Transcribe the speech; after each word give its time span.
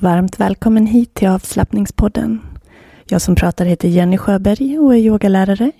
Varmt 0.00 0.40
välkommen 0.40 0.86
hit 0.86 1.14
till 1.14 1.28
avslappningspodden. 1.28 2.40
Jag 3.04 3.20
som 3.20 3.34
pratar 3.34 3.64
heter 3.64 3.88
Jenny 3.88 4.18
Sjöberg 4.18 4.78
och 4.78 4.94
är 4.94 4.98
yogalärare. 4.98 5.72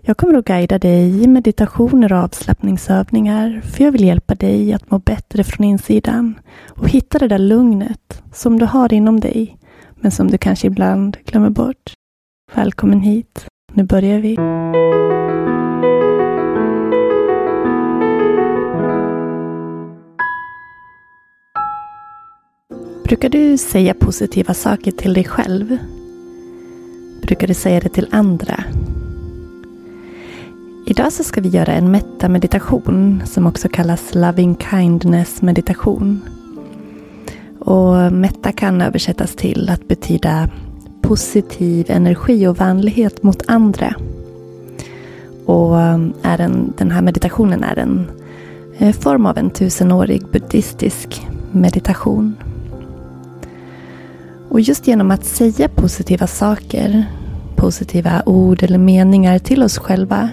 Jag 0.00 0.16
kommer 0.16 0.38
att 0.38 0.44
guida 0.44 0.78
dig 0.78 1.22
i 1.22 1.26
meditationer 1.26 2.12
och 2.12 2.18
avslappningsövningar 2.18 3.60
för 3.60 3.84
jag 3.84 3.92
vill 3.92 4.04
hjälpa 4.04 4.34
dig 4.34 4.72
att 4.72 4.90
må 4.90 4.98
bättre 4.98 5.44
från 5.44 5.64
insidan 5.64 6.40
och 6.68 6.88
hitta 6.88 7.18
det 7.18 7.28
där 7.28 7.38
lugnet 7.38 8.22
som 8.32 8.58
du 8.58 8.64
har 8.66 8.92
inom 8.92 9.20
dig 9.20 9.58
men 9.94 10.10
som 10.10 10.30
du 10.30 10.38
kanske 10.38 10.66
ibland 10.66 11.16
glömmer 11.24 11.50
bort. 11.50 11.92
Välkommen 12.54 13.00
hit. 13.00 13.46
Nu 13.72 13.82
börjar 13.82 14.18
vi. 14.18 14.36
Brukar 23.06 23.28
du 23.28 23.58
säga 23.58 23.94
positiva 23.94 24.54
saker 24.54 24.90
till 24.90 25.14
dig 25.14 25.24
själv? 25.24 25.76
Brukar 27.22 27.46
du 27.46 27.54
säga 27.54 27.80
det 27.80 27.88
till 27.88 28.08
andra? 28.10 28.64
Idag 30.86 31.12
så 31.12 31.24
ska 31.24 31.40
vi 31.40 31.48
göra 31.48 31.72
en 31.72 31.90
metta-meditation 31.90 33.22
som 33.26 33.46
också 33.46 33.68
kallas 33.68 34.14
Loving 34.14 34.56
Kindness 34.70 35.42
meditation. 35.42 36.20
Och 37.58 38.12
metta 38.12 38.52
kan 38.52 38.82
översättas 38.82 39.34
till 39.34 39.70
att 39.70 39.88
betyda 39.88 40.50
positiv 41.02 41.86
energi 41.88 42.46
och 42.46 42.60
vänlighet 42.60 43.22
mot 43.22 43.42
andra. 43.46 43.94
Och 45.44 45.72
um, 45.74 46.14
är 46.22 46.40
en, 46.40 46.72
den 46.78 46.90
här 46.90 47.02
meditationen 47.02 47.64
är 47.64 47.78
en 47.78 48.10
eh, 48.78 48.92
form 48.92 49.26
av 49.26 49.38
en 49.38 49.50
tusenårig 49.50 50.22
buddhistisk 50.32 51.26
meditation. 51.52 52.36
Och 54.48 54.60
just 54.60 54.86
genom 54.86 55.10
att 55.10 55.24
säga 55.24 55.68
positiva 55.68 56.26
saker, 56.26 57.06
positiva 57.56 58.22
ord 58.26 58.62
eller 58.62 58.78
meningar 58.78 59.38
till 59.38 59.62
oss 59.62 59.78
själva, 59.78 60.28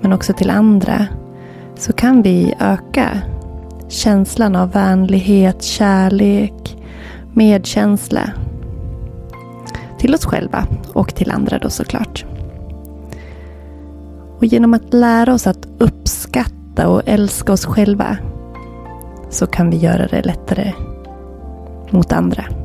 men 0.00 0.12
också 0.12 0.32
till 0.32 0.50
andra, 0.50 1.06
så 1.76 1.92
kan 1.92 2.22
vi 2.22 2.54
öka 2.60 3.20
känslan 3.88 4.56
av 4.56 4.72
vänlighet, 4.72 5.62
kärlek, 5.62 6.76
medkänsla 7.34 8.30
till 9.98 10.14
oss 10.14 10.24
själva 10.24 10.66
och 10.92 11.14
till 11.14 11.30
andra 11.30 11.58
då 11.58 11.70
såklart. 11.70 12.24
Och 14.38 14.44
genom 14.44 14.74
att 14.74 14.94
lära 14.94 15.34
oss 15.34 15.46
att 15.46 15.68
uppskatta 15.78 16.88
och 16.88 17.02
älska 17.06 17.52
oss 17.52 17.64
själva 17.64 18.16
så 19.30 19.46
kan 19.46 19.70
vi 19.70 19.76
göra 19.76 20.06
det 20.06 20.22
lättare 20.22 20.72
mot 21.90 22.12
andra. 22.12 22.59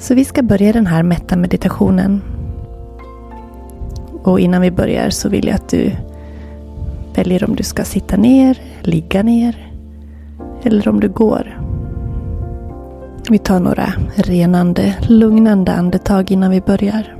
Så 0.00 0.14
vi 0.14 0.24
ska 0.24 0.42
börja 0.42 0.72
den 0.72 0.86
här 0.86 1.02
mätta 1.02 1.36
meditationen. 1.36 2.22
Och 4.22 4.40
innan 4.40 4.62
vi 4.62 4.70
börjar 4.70 5.10
så 5.10 5.28
vill 5.28 5.46
jag 5.46 5.54
att 5.54 5.68
du 5.68 5.92
väljer 7.14 7.44
om 7.44 7.56
du 7.56 7.62
ska 7.62 7.84
sitta 7.84 8.16
ner, 8.16 8.58
ligga 8.80 9.22
ner 9.22 9.72
eller 10.62 10.88
om 10.88 11.00
du 11.00 11.08
går. 11.08 11.60
Vi 13.30 13.38
tar 13.38 13.60
några 13.60 13.92
renande, 14.14 14.94
lugnande 15.08 15.72
andetag 15.72 16.30
innan 16.30 16.50
vi 16.50 16.60
börjar. 16.60 17.16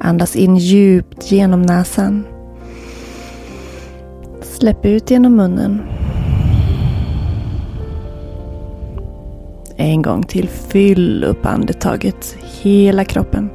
Andas 0.00 0.36
in 0.36 0.56
djupt 0.56 1.32
genom 1.32 1.62
näsan. 1.62 2.24
Släpp 4.42 4.86
ut 4.86 5.10
genom 5.10 5.36
munnen. 5.36 5.93
En 9.76 10.02
gång 10.02 10.22
till. 10.22 10.48
Fyll 10.48 11.24
upp 11.24 11.46
andetaget. 11.46 12.36
Hela 12.62 13.04
kroppen. 13.04 13.50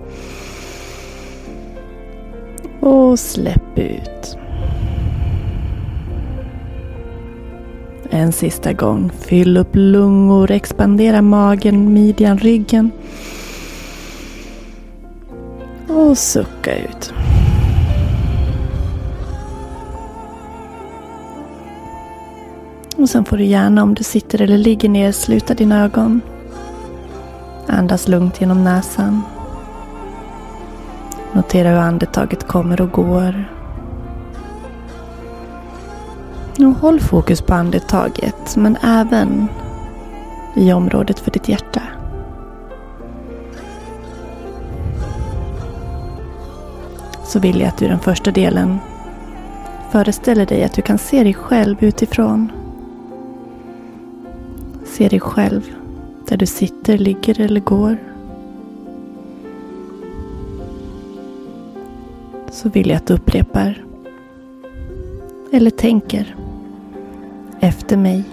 Och 2.79 3.19
släpp 3.19 3.77
ut. 3.77 4.37
En 8.09 8.31
sista 8.31 8.73
gång. 8.73 9.11
Fyll 9.19 9.57
upp 9.57 9.69
lungor, 9.71 10.51
expandera 10.51 11.21
magen, 11.21 11.93
midjan, 11.93 12.37
ryggen. 12.37 12.91
Och 15.87 16.17
sucka 16.17 16.77
ut. 16.77 17.13
Och 22.99 23.09
sen 23.09 23.25
får 23.25 23.37
du 23.37 23.43
gärna 23.43 23.83
om 23.83 23.93
du 23.93 24.03
sitter 24.03 24.41
eller 24.41 24.57
ligger 24.57 24.89
ner 24.89 25.11
sluta 25.11 25.53
dina 25.53 25.83
ögon. 25.83 26.21
Andas 27.67 28.07
lugnt 28.07 28.41
genom 28.41 28.63
näsan. 28.63 29.21
Notera 31.33 31.69
hur 31.69 31.77
andetaget 31.77 32.47
kommer 32.47 32.81
och 32.81 32.91
går. 32.91 33.45
Och 36.59 36.65
håll 36.65 36.99
fokus 36.99 37.41
på 37.41 37.53
andetaget 37.53 38.55
men 38.55 38.77
även 38.83 39.47
i 40.55 40.73
området 40.73 41.19
för 41.19 41.31
ditt 41.31 41.47
hjärta. 41.47 41.81
Så 47.23 47.39
vill 47.39 47.59
jag 47.59 47.67
att 47.67 47.77
du 47.77 47.85
i 47.85 47.89
den 47.89 47.99
första 47.99 48.31
delen 48.31 48.79
föreställer 49.91 50.45
dig 50.45 50.63
att 50.63 50.73
du 50.73 50.81
kan 50.81 50.97
se 50.97 51.23
dig 51.23 51.33
själv 51.33 51.83
utifrån. 51.83 52.51
Se 54.99 55.07
dig 55.07 55.19
själv 55.19 55.75
där 56.27 56.37
du 56.37 56.45
sitter, 56.45 56.97
ligger 56.97 57.41
eller 57.41 57.59
går. 57.59 57.97
Så 62.51 62.69
vill 62.69 62.89
jag 62.89 62.97
att 62.97 63.07
du 63.07 63.13
upprepar 63.13 63.85
eller 65.51 65.69
tänker 65.69 66.35
efter 67.59 67.97
mig. 67.97 68.23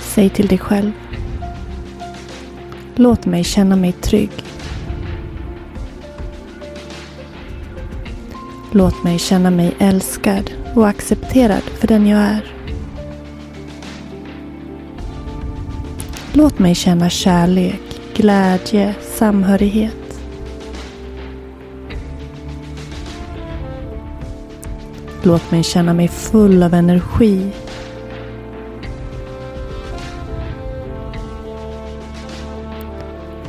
Säg 0.00 0.28
till 0.30 0.46
dig 0.46 0.58
själv. 0.58 0.92
Låt 2.94 3.26
mig 3.26 3.44
känna 3.44 3.76
mig 3.76 3.92
trygg. 3.92 4.32
Låt 8.70 9.04
mig 9.04 9.18
känna 9.18 9.50
mig 9.50 9.74
älskad 9.78 10.50
och 10.74 10.88
accepterad 10.88 11.62
för 11.62 11.86
den 11.88 12.06
jag 12.06 12.20
är. 12.20 12.51
Låt 16.34 16.58
mig 16.58 16.74
känna 16.74 17.10
kärlek, 17.10 18.00
glädje, 18.14 18.94
samhörighet. 19.00 20.20
Låt 25.22 25.50
mig 25.50 25.62
känna 25.62 25.94
mig 25.94 26.08
full 26.08 26.62
av 26.62 26.74
energi. 26.74 27.50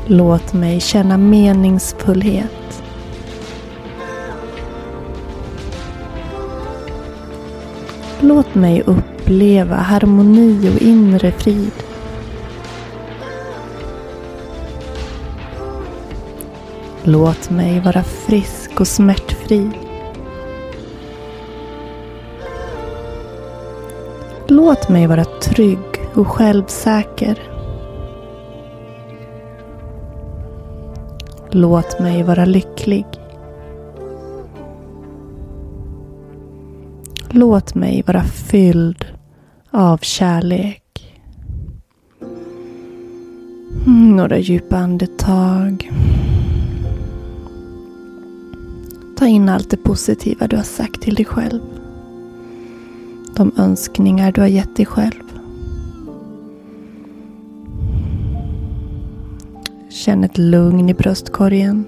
Låt 0.07 0.53
mig 0.53 0.79
känna 0.79 1.17
meningsfullhet. 1.17 2.83
Låt 8.19 8.55
mig 8.55 8.81
uppleva 8.81 9.75
harmoni 9.75 10.69
och 10.75 10.81
inre 10.81 11.31
frid. 11.31 11.82
Låt 17.05 17.49
mig 17.49 17.79
vara 17.79 18.03
frisk 18.03 18.79
och 18.79 18.87
smärtfri. 18.87 19.69
Låt 24.47 24.89
mig 24.89 25.07
vara 25.07 25.25
trygg 25.25 26.09
och 26.13 26.27
självsäker. 26.27 27.39
Låt 31.51 31.99
mig 31.99 32.23
vara 32.23 32.45
lycklig. 32.45 33.05
Låt 37.29 37.75
mig 37.75 38.03
vara 38.07 38.23
fylld 38.23 39.05
av 39.71 39.97
kärlek. 39.97 40.83
Några 43.85 44.37
djupa 44.37 44.77
andetag. 44.77 45.91
Ta 49.23 49.27
in 49.27 49.49
allt 49.49 49.69
det 49.69 49.77
positiva 49.77 50.47
du 50.47 50.55
har 50.55 50.63
sagt 50.63 51.01
till 51.01 51.15
dig 51.15 51.25
själv. 51.25 51.61
De 53.35 53.51
önskningar 53.57 54.31
du 54.31 54.41
har 54.41 54.47
gett 54.47 54.75
dig 54.75 54.85
själv. 54.85 55.23
Känn 59.89 60.23
ett 60.23 60.37
lugn 60.37 60.89
i 60.89 60.93
bröstkorgen. 60.93 61.85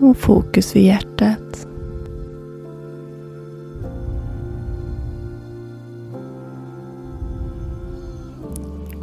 Och 0.00 0.16
fokus 0.16 0.76
vid 0.76 0.82
hjärtat. 0.82 1.66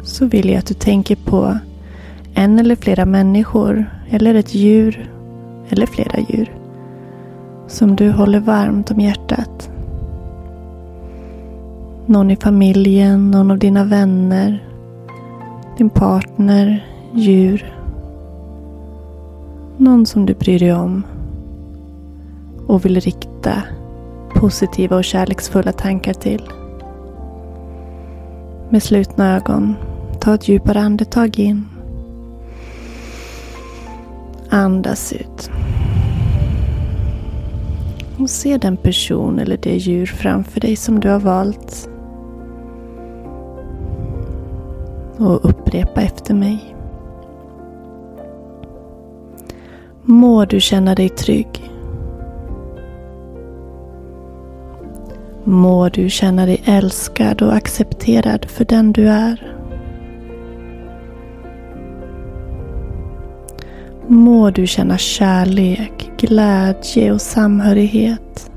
Så 0.02 0.26
vill 0.26 0.48
jag 0.48 0.58
att 0.58 0.66
du 0.66 0.74
tänker 0.74 1.16
på 1.16 1.58
en 2.42 2.58
eller 2.58 2.76
flera 2.76 3.04
människor 3.04 3.86
eller 4.10 4.34
ett 4.34 4.54
djur 4.54 5.10
eller 5.68 5.86
flera 5.86 6.20
djur 6.28 6.52
som 7.66 7.96
du 7.96 8.10
håller 8.10 8.40
varmt 8.40 8.90
om 8.90 9.00
hjärtat. 9.00 9.70
Någon 12.06 12.30
i 12.30 12.36
familjen, 12.36 13.30
någon 13.30 13.50
av 13.50 13.58
dina 13.58 13.84
vänner, 13.84 14.64
din 15.78 15.90
partner, 15.90 16.86
djur. 17.12 17.74
Någon 19.76 20.06
som 20.06 20.26
du 20.26 20.34
bryr 20.34 20.58
dig 20.58 20.72
om 20.72 21.02
och 22.66 22.84
vill 22.84 23.00
rikta 23.00 23.62
positiva 24.34 24.96
och 24.96 25.04
kärleksfulla 25.04 25.72
tankar 25.72 26.14
till. 26.14 26.48
Med 28.68 28.82
slutna 28.82 29.36
ögon, 29.36 29.74
ta 30.20 30.34
ett 30.34 30.48
djupare 30.48 30.80
andetag 30.80 31.38
in. 31.38 31.71
Andas 34.54 35.12
ut. 35.12 35.50
Och 38.18 38.30
se 38.30 38.58
den 38.58 38.76
person 38.76 39.38
eller 39.38 39.56
det 39.56 39.76
djur 39.76 40.06
framför 40.06 40.60
dig 40.60 40.76
som 40.76 41.00
du 41.00 41.08
har 41.08 41.20
valt. 41.20 41.88
Och 45.18 45.44
upprepa 45.50 46.02
efter 46.02 46.34
mig. 46.34 46.74
Må 50.02 50.44
du 50.44 50.60
känna 50.60 50.94
dig 50.94 51.08
trygg. 51.08 51.72
Må 55.44 55.88
du 55.88 56.10
känna 56.10 56.46
dig 56.46 56.62
älskad 56.64 57.42
och 57.42 57.54
accepterad 57.54 58.44
för 58.44 58.64
den 58.64 58.92
du 58.92 59.08
är. 59.08 59.61
Må 64.12 64.50
du 64.50 64.66
känna 64.66 64.98
kärlek, 64.98 66.10
glädje 66.18 67.12
och 67.12 67.20
samhörighet. 67.20 68.50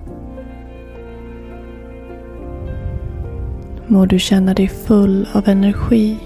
Må 3.87 4.05
du 4.05 4.19
känna 4.19 4.53
dig 4.53 4.67
full 4.67 5.27
av 5.33 5.49
energi. 5.49 6.17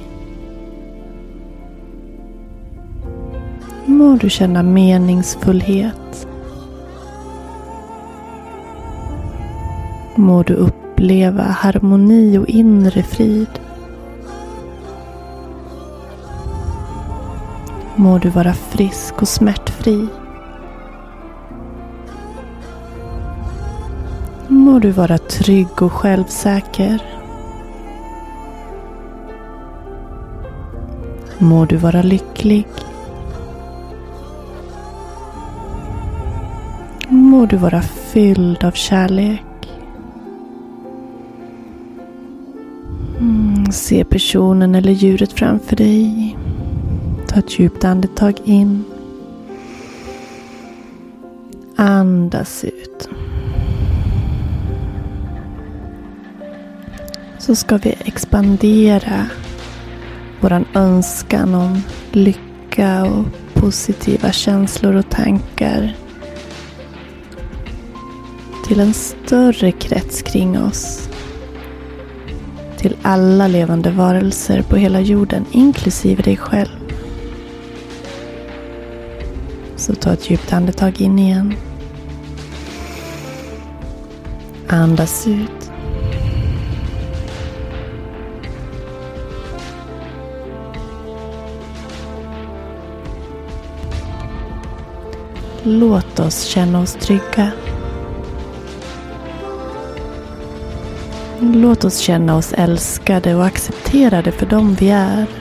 Må 3.85 4.15
du 4.15 4.29
känna 4.29 4.63
meningsfullhet. 4.63 6.27
Må 10.15 10.43
du 10.43 10.53
uppleva 10.53 11.43
harmoni 11.43 12.37
och 12.37 12.47
inre 12.47 13.03
frid. 13.03 13.69
Må 18.00 18.18
du 18.18 18.30
vara 18.30 18.54
frisk 18.54 19.22
och 19.22 19.28
smärtfri. 19.28 20.07
Må 24.48 24.80
du 24.80 24.92
vara 24.92 25.18
trygg 25.18 25.81
och 25.81 25.92
självsäker. 25.92 27.01
Må 31.38 31.66
du 31.66 31.78
vara 31.78 32.01
lycklig. 32.01 32.68
Må 37.10 37.46
du 37.46 37.57
vara 37.57 37.81
fylld 37.81 38.63
av 38.63 38.72
kärlek. 38.72 39.72
Mm, 43.20 43.72
se 43.72 44.03
personen 44.03 44.75
eller 44.75 44.91
djuret 44.91 45.34
framför 45.34 45.75
dig. 45.75 46.28
Ta 47.29 47.39
ett 47.39 47.59
djupt 47.59 47.83
andetag 47.83 48.33
in. 48.43 48.83
Andas 51.75 52.63
ut. 52.63 53.09
Så 57.39 57.55
ska 57.55 57.77
vi 57.77 57.95
expandera 58.05 59.25
vår 60.39 60.65
önskan 60.74 61.55
om 61.55 61.81
lycka 62.12 63.05
och 63.05 63.25
positiva 63.53 64.31
känslor 64.31 64.95
och 64.95 65.09
tankar 65.09 65.95
till 68.67 68.79
en 68.79 68.93
större 68.93 69.71
krets 69.71 70.21
kring 70.21 70.62
oss. 70.62 71.09
Till 72.77 72.95
alla 73.01 73.48
levande 73.48 73.91
varelser 73.91 74.62
på 74.62 74.75
hela 74.75 75.01
jorden, 75.01 75.45
inklusive 75.51 76.24
dig 76.24 76.38
själv. 76.38 76.78
Så 79.89 79.96
ta 79.96 80.13
ett 80.13 80.29
djupt 80.29 80.53
andetag 80.53 81.01
in 81.01 81.19
igen. 81.19 81.53
Andas 84.67 85.27
ut. 85.27 85.72
Låt 95.63 96.19
oss 96.19 96.43
känna 96.43 96.81
oss 96.81 96.93
trygga. 96.93 97.51
Låt 101.39 101.84
oss 101.84 101.98
känna 101.98 102.36
oss 102.36 102.53
älskade 102.53 103.36
och 103.36 103.46
accepterade 103.46 104.31
för 104.31 104.46
dem 104.46 104.75
vi 104.79 104.89
är. 104.89 105.38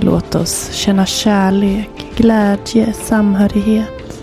Låt 0.00 0.34
oss 0.34 0.72
känna 0.72 1.06
kärlek, 1.06 1.90
glädje, 2.16 2.92
samhörighet. 2.92 4.22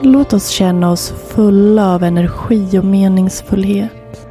Låt 0.00 0.32
oss 0.32 0.48
känna 0.48 0.90
oss 0.90 1.10
fulla 1.10 1.94
av 1.94 2.02
energi 2.02 2.78
och 2.78 2.84
meningsfullhet. 2.84 4.28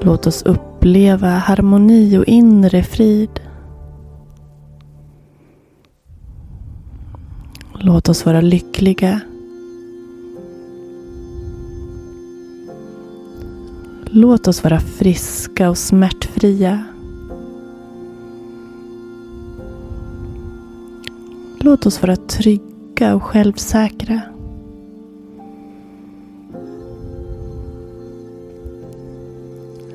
Låt 0.00 0.26
oss 0.26 0.42
uppleva 0.42 1.28
harmoni 1.28 2.18
och 2.18 2.24
inre 2.24 2.82
frid. 2.82 3.40
Låt 7.74 8.08
oss 8.08 8.26
vara 8.26 8.40
lyckliga. 8.40 9.20
Låt 14.18 14.48
oss 14.48 14.64
vara 14.64 14.80
friska 14.80 15.70
och 15.70 15.78
smärtfria. 15.78 16.84
Låt 21.58 21.86
oss 21.86 22.02
vara 22.02 22.16
trygga 22.16 23.14
och 23.14 23.22
självsäkra. 23.22 24.20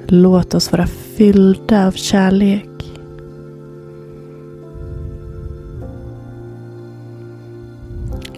Låt 0.07 0.53
oss 0.53 0.71
vara 0.71 0.87
fyllda 0.87 1.87
av 1.87 1.91
kärlek. 1.91 2.93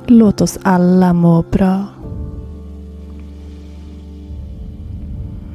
Låt 0.06 0.42
oss 0.42 0.60
alla 0.62 1.14
må 1.14 1.42
bra. 1.52 1.93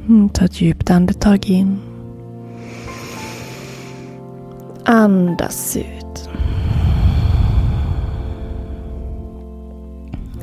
Mm, 0.09 0.29
ta 0.29 0.45
ett 0.45 0.61
djupt 0.61 0.91
andetag 0.91 1.49
in. 1.49 1.79
Andas 4.85 5.77
ut. 5.77 6.29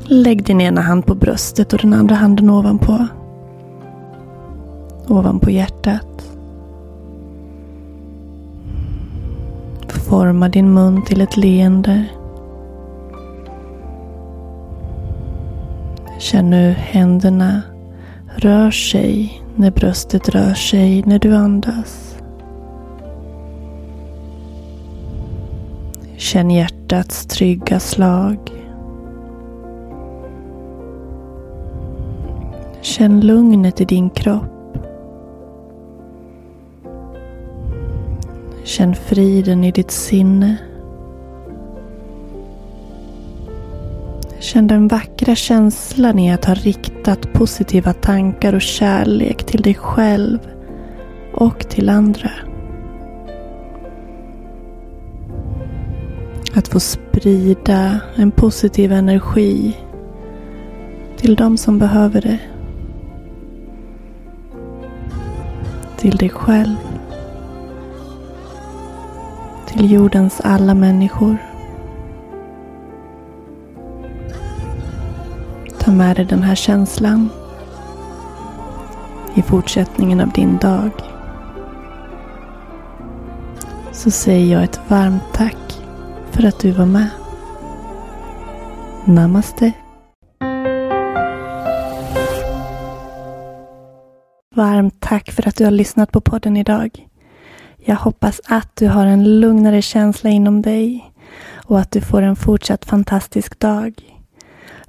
Lägg 0.03 0.43
din 0.43 0.61
ena 0.61 0.81
hand 0.81 1.05
på 1.05 1.15
bröstet 1.15 1.73
och 1.73 1.79
den 1.79 1.93
andra 1.93 2.15
handen 2.15 2.49
ovanpå. 2.49 3.07
Ovanpå 5.07 5.49
hjärtat. 5.49 6.31
Forma 9.87 10.49
din 10.49 10.73
mun 10.73 11.05
till 11.05 11.21
ett 11.21 11.37
leende. 11.37 12.05
Känn 16.19 16.53
hur 16.53 16.71
händerna 16.71 17.61
rör 18.37 18.71
sig 18.71 19.41
när 19.55 19.71
bröstet 19.71 20.29
rör 20.29 20.53
sig 20.53 21.03
när 21.05 21.19
du 21.19 21.35
andas. 21.35 22.17
Känn 26.17 26.51
hjärtats 26.51 27.25
trygga 27.25 27.79
slag. 27.79 28.37
Känn 32.81 33.21
lugnet 33.21 33.81
i 33.81 33.85
din 33.85 34.09
kropp. 34.09 34.77
Känn 38.63 38.95
friden 38.95 39.63
i 39.63 39.71
ditt 39.71 39.91
sinne. 39.91 40.57
Känn 44.47 44.67
den 44.67 44.87
vackra 44.87 45.35
känslan 45.35 46.19
i 46.19 46.33
att 46.33 46.45
ha 46.45 46.53
riktat 46.53 47.33
positiva 47.33 47.93
tankar 47.93 48.53
och 48.53 48.61
kärlek 48.61 49.45
till 49.45 49.61
dig 49.61 49.75
själv 49.75 50.39
och 51.33 51.69
till 51.69 51.89
andra. 51.89 52.31
Att 56.55 56.67
få 56.67 56.79
sprida 56.79 57.99
en 58.15 58.31
positiv 58.31 58.91
energi 58.91 59.77
till 61.17 61.35
de 61.35 61.57
som 61.57 61.79
behöver 61.79 62.21
det. 62.21 62.39
Till 65.97 66.15
dig 66.15 66.29
själv. 66.29 66.77
Till 69.67 69.91
jordens 69.91 70.41
alla 70.43 70.73
människor. 70.73 71.46
Ta 75.87 75.93
med 75.93 76.15
dig 76.15 76.25
den 76.25 76.43
här 76.43 76.55
känslan 76.55 77.29
i 79.35 79.41
fortsättningen 79.41 80.21
av 80.21 80.31
din 80.31 80.57
dag. 80.57 80.91
Så 83.91 84.11
säger 84.11 84.53
jag 84.53 84.63
ett 84.63 84.79
varmt 84.87 85.23
tack 85.33 85.81
för 86.31 86.45
att 86.45 86.59
du 86.59 86.71
var 86.71 86.85
med. 86.85 87.09
Namaste. 89.05 89.71
Varmt 94.55 94.99
tack 94.99 95.31
för 95.31 95.47
att 95.47 95.55
du 95.55 95.63
har 95.63 95.71
lyssnat 95.71 96.11
på 96.11 96.21
podden 96.21 96.57
idag. 96.57 97.07
Jag 97.77 97.95
hoppas 97.95 98.41
att 98.47 98.75
du 98.75 98.87
har 98.87 99.05
en 99.05 99.39
lugnare 99.39 99.81
känsla 99.81 100.29
inom 100.29 100.61
dig 100.61 101.11
och 101.55 101.79
att 101.79 101.91
du 101.91 102.01
får 102.01 102.21
en 102.21 102.35
fortsatt 102.35 102.85
fantastisk 102.85 103.59
dag. 103.59 104.16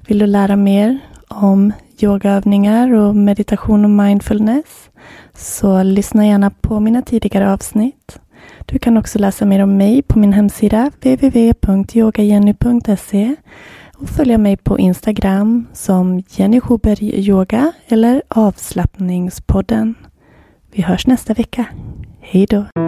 Vill 0.08 0.18
du 0.18 0.26
lära 0.26 0.56
mer 0.56 0.98
om 1.28 1.72
yogaövningar 2.00 2.94
och 2.94 3.16
meditation 3.16 3.84
och 3.84 3.90
mindfulness 3.90 4.90
så 5.34 5.82
lyssna 5.82 6.26
gärna 6.26 6.50
på 6.50 6.80
mina 6.80 7.02
tidigare 7.02 7.52
avsnitt. 7.52 8.20
Du 8.66 8.78
kan 8.78 8.96
också 8.96 9.18
läsa 9.18 9.44
mer 9.44 9.62
om 9.62 9.76
mig 9.76 10.02
på 10.02 10.18
min 10.18 10.32
hemsida 10.32 10.90
www.yogajenny.se 11.00 13.36
och 13.96 14.08
följa 14.08 14.38
mig 14.38 14.56
på 14.56 14.78
Instagram 14.78 15.66
som 15.72 16.22
Jenny 16.28 16.60
Schuberg 16.60 17.28
Yoga 17.28 17.72
eller 17.88 18.22
Avslappningspodden. 18.28 19.94
Vi 20.72 20.82
hörs 20.82 21.06
nästa 21.06 21.34
vecka. 21.34 21.64
Hej 22.20 22.46
då! 22.50 22.87